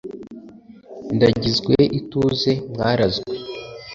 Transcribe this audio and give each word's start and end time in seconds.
ndagizwe 1.15 1.75
ituze 1.99 2.51
mwarazwe 2.71 3.35